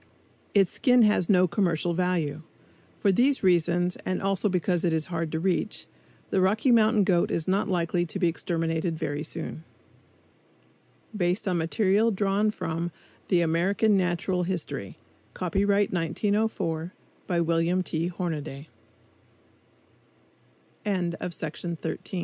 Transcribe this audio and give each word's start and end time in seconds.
Its 0.55 0.73
skin 0.73 1.03
has 1.03 1.29
no 1.29 1.47
commercial 1.47 1.93
value. 1.93 2.41
For 2.95 3.11
these 3.11 3.43
reasons 3.43 3.97
and 3.97 4.19
also 4.19 4.49
because 4.49 4.83
it 4.83 4.93
is 4.93 5.05
hard 5.13 5.31
to 5.31 5.39
reach, 5.39 5.85
the 6.31 6.41
Rocky 6.41 6.71
Mountain 6.71 7.03
goat 7.03 7.29
is 7.29 7.47
not 7.47 7.67
likely 7.69 8.03
to 8.07 8.17
be 8.17 8.27
exterminated 8.27 8.97
very 8.97 9.21
soon. 9.21 9.63
BASED 11.15 11.47
ON 11.49 11.57
MATERIAL 11.59 12.09
DRAWN 12.09 12.49
FROM 12.49 12.91
"THE 13.27 13.41
AMERICAN 13.41 13.95
NATURAL 13.95 14.41
HISTORY," 14.41 14.97
COPYRIGHT 15.35 15.93
1904, 15.93 16.93
BY 17.27 17.39
WILLIAM 17.41 17.83
T. 17.83 18.07
HORNADAY 18.07 18.69
ILLUSTRATION 20.83 21.75
FOR 21.75 21.79
THE 21.81 21.89
MENTOR. 21.89 21.89
VOL. 21.91 21.91
4. 21.91 21.91
No. 21.91 21.95
13. 21.99 22.17
S 22.17 22.19